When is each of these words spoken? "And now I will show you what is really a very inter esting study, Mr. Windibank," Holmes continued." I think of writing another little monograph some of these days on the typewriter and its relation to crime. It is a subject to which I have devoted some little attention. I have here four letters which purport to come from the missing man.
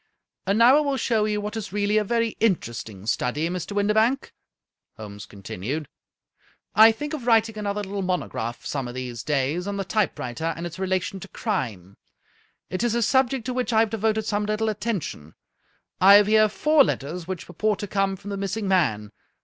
"And 0.47 0.57
now 0.57 0.77
I 0.77 0.79
will 0.79 0.97
show 0.97 1.25
you 1.25 1.39
what 1.41 1.55
is 1.55 1.71
really 1.71 1.97
a 1.99 2.03
very 2.03 2.35
inter 2.39 2.71
esting 2.71 3.07
study, 3.07 3.47
Mr. 3.49 3.73
Windibank," 3.73 4.33
Holmes 4.97 5.27
continued." 5.27 5.87
I 6.75 6.91
think 6.91 7.13
of 7.13 7.27
writing 7.27 7.55
another 7.55 7.83
little 7.83 8.01
monograph 8.01 8.65
some 8.65 8.87
of 8.87 8.95
these 8.95 9.21
days 9.21 9.67
on 9.67 9.77
the 9.77 9.83
typewriter 9.85 10.55
and 10.57 10.65
its 10.65 10.79
relation 10.79 11.19
to 11.19 11.27
crime. 11.27 11.97
It 12.71 12.81
is 12.81 12.95
a 12.95 13.03
subject 13.03 13.45
to 13.45 13.53
which 13.53 13.71
I 13.71 13.81
have 13.81 13.91
devoted 13.91 14.25
some 14.25 14.47
little 14.47 14.69
attention. 14.69 15.35
I 15.99 16.15
have 16.15 16.25
here 16.25 16.49
four 16.49 16.83
letters 16.83 17.27
which 17.27 17.45
purport 17.45 17.77
to 17.77 17.87
come 17.87 18.15
from 18.15 18.31
the 18.31 18.37
missing 18.37 18.67
man. 18.67 19.11